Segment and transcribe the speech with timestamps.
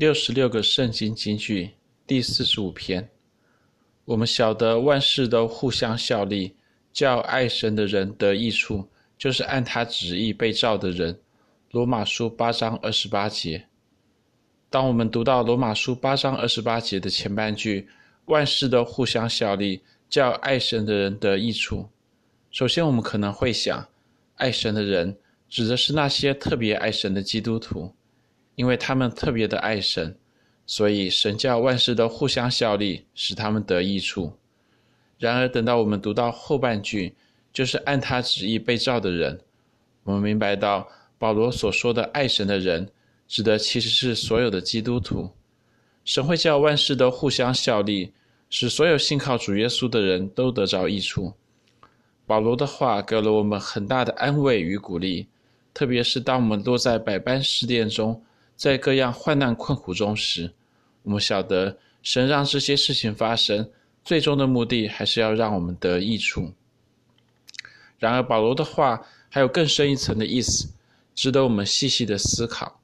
[0.00, 1.72] 六十六个圣经金句，
[2.06, 3.06] 第四十五篇。
[4.06, 6.54] 我们晓得万事都互相效力，
[6.90, 11.20] 叫爱神的人得益处，就是按他旨意被召的人。
[11.72, 13.66] 罗马书八章二十八节。
[14.70, 17.86] 当我们读到罗马书八章二十八节的前半句，
[18.24, 21.86] 万事都互相效力，叫爱神的人得益处。
[22.50, 23.86] 首先，我们可能会想，
[24.36, 25.14] 爱神的人
[25.50, 27.92] 指的是那些特别爱神的基督徒。
[28.54, 30.16] 因为他们特别的爱神，
[30.66, 34.32] 所以神叫万事都互相效力，使他们得益处。
[35.18, 37.14] 然而，等到我们读到后半句，
[37.52, 39.40] 就是按他旨意被召的人，
[40.04, 42.88] 我们明白到保罗所说的爱神的人，
[43.28, 45.30] 指的其实是所有的基督徒。
[46.04, 48.12] 神会叫万事都互相效力，
[48.48, 51.34] 使所有信靠主耶稣的人都得着益处。
[52.26, 55.26] 保罗的话给了我们很大的安慰与鼓励，
[55.74, 58.22] 特别是当我们落在百般试炼中。
[58.60, 60.52] 在各样患难困苦中时，
[61.04, 63.70] 我们晓得神让这些事情发生，
[64.04, 66.52] 最终的目的还是要让我们得益处。
[67.98, 70.74] 然而，保罗的话还有更深一层的意思，
[71.14, 72.82] 值得我们细细的思考。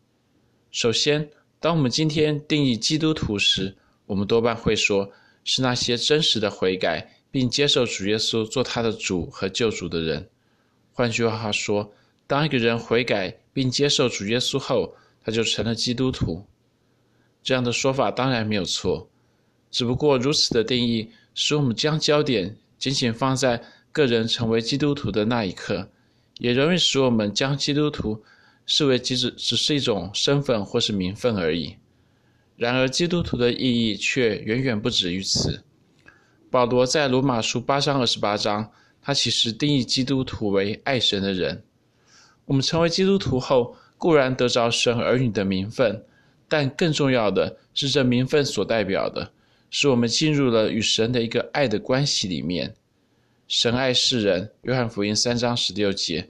[0.71, 1.29] 首先，
[1.61, 5.13] 当我们今天定义基督徒时，我们多半会说
[5.45, 10.27] 是那些真实的悔改，并接受主耶稣做他的主和救主的人。
[10.95, 11.93] 换句话说，
[12.27, 14.95] 当一个人悔改并接受主耶稣后，
[15.27, 16.47] 他就成了基督徒，
[17.43, 19.11] 这样的说法当然没有错，
[19.73, 23.61] 只不过如此的定义使我们将焦点仅仅放在
[23.91, 25.91] 个人成为基督徒的那一刻，
[26.39, 28.23] 也容易使我们将基督徒
[28.67, 31.75] 视为只只是一种身份或是名分而已。
[32.57, 35.65] 然而，基督徒的意义却远远不止于此。
[36.53, 38.71] 保罗在罗马书八章二十八章，
[39.03, 41.65] 他其实定义基督徒为爱神的人。
[42.45, 46.05] 我们成为基督徒后，固然得着神儿女的名分，
[46.49, 49.31] 但更重要的是，这名分所代表的，
[49.71, 52.75] 是我们进入了与神的一个爱的关系里面。
[53.49, 56.29] 神爱世人，约翰福音三章十六节，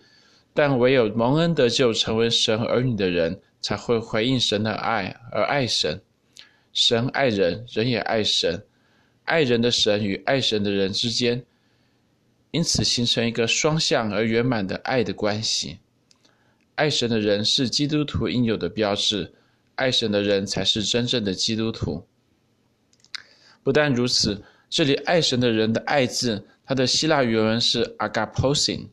[0.52, 6.00] 但唯有蒙恩得救、成为神儿女的人，才会回应神的爱而爱神。
[6.72, 8.62] 神爱人，人也爱神，
[9.24, 11.42] 爱人的神与爱神的人之间，
[12.50, 15.78] 因此形成一个双向而圆满的爱的关系。
[16.76, 19.32] 爱神的人是基督徒应有的标志，
[19.74, 22.04] 爱神的人才是真正的基督徒。
[23.62, 28.86] 不但如此，这里“爱神的人”的“爱”字，它的希腊原文是 agaposin，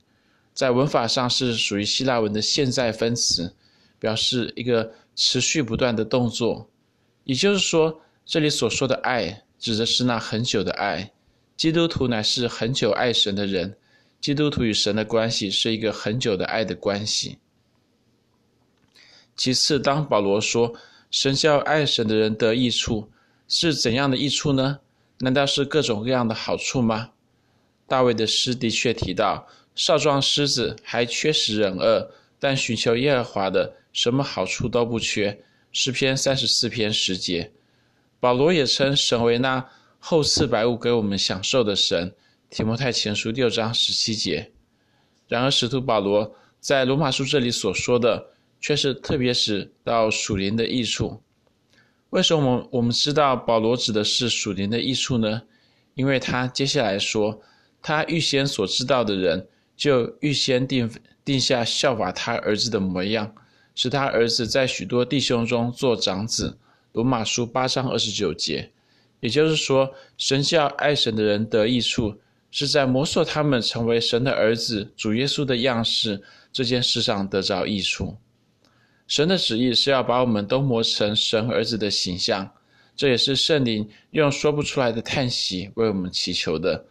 [0.53, 3.53] 在文法上是属于希腊文的现在分词，
[3.99, 6.69] 表示一个持续不断的动作。
[7.25, 11.11] 也就是说，这里所说的“爱”指的是那很久的爱。
[11.57, 13.75] 基督徒乃是很久爱神的人，
[14.21, 17.37] 基督徒与神的关系是一个很久的爱的关系。
[19.35, 20.73] 其次，当保罗说
[21.09, 23.09] “神叫爱神的人得益处”，
[23.47, 24.79] 是怎样的益处呢？
[25.19, 27.11] 难道是各种各样的好处吗？
[27.87, 35.39] 大卫的诗的确提到：“少壮狮子还缺食忍饿，但寻求耶和华的，什么好处都不缺。”
[35.71, 37.51] 诗篇三十四篇十节。
[38.19, 39.67] 保罗也称神为那
[39.99, 42.13] 厚赐百物给我们享受的神。
[42.49, 44.51] 提摩太前书六章十七节。
[45.27, 48.27] 然而，使徒保罗在罗马书这里所说的，
[48.63, 51.21] 却是特别指到属灵的益处。
[52.11, 55.41] 为什么我们我们知道保罗指的是属灵的益处呢？
[55.95, 57.41] 因为他接下来说，
[57.81, 60.89] 他预先所知道的人，就预先定
[61.25, 63.35] 定下效法他儿子的模样，
[63.75, 66.57] 使他儿子在许多弟兄中做长子。
[66.93, 68.71] 罗马书八章二十九节。
[69.19, 72.15] 也就是说，神叫爱神的人得益处，
[72.49, 76.21] 是在模塑他们成为神的儿子、主耶稣的样式
[76.53, 78.15] 这件事上得着益处。
[79.13, 82.49] 神的旨意是要把我们都磨成神儿子的形象，
[82.95, 86.83] 这也是圣灵用说不出来的叹息为我们祈求的。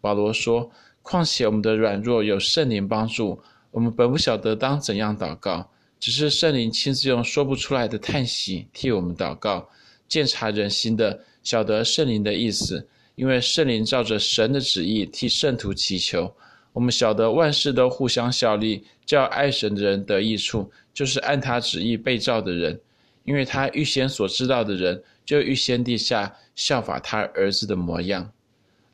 [0.00, 0.68] 保罗说
[1.00, 5.70] ：“况且我们的软弱有圣灵帮助，我们本不晓得当怎样祷告，
[6.00, 9.68] 只是圣灵亲自用说不出来的叹息替我们祷告。
[10.08, 12.84] 鉴察人心的，晓得圣灵的意思，
[13.14, 16.34] 因为圣灵照着神的旨意替圣徒祈求。
[16.72, 22.78] 我们晓得万事都互相效力，叫爱神的人得益处。”就是按他旨意被造的人，
[23.24, 28.30] 因为他预先所知道的人，就预先地下效法他儿子的模样。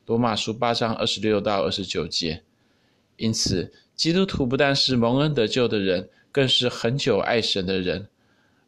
[0.05, 2.43] 罗马书八章二十六到二十九节。
[3.17, 8.07] 因此，基督徒不但是蒙恩得救的人，更是很久爱神的人。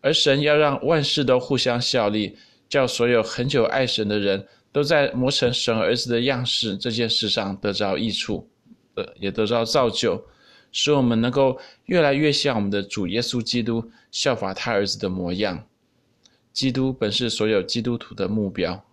[0.02, 2.36] 而神要让万事都互相效力，
[2.68, 8.49] 叫所有很久爱神的人都在磨成神儿子的样式这件事上得着益处，
[9.20, 10.24] 也得到造就。
[10.72, 15.66] 使我们能够越来越像我们的主耶稣基督，效法他儿子的模样。
[16.54, 18.84] 基督本是所有基督徒的目标。